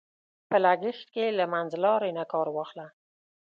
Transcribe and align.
په 0.49 0.55
لګښت 0.63 1.07
کې 1.13 1.25
له 1.37 1.45
منځلارۍ 1.53 2.11
نه 2.19 2.23
کار 2.31 2.47
واخله. 2.51 2.87